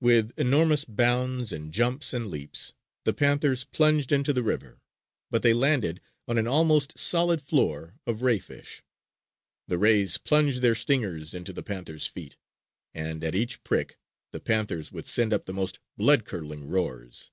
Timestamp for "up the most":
15.34-15.80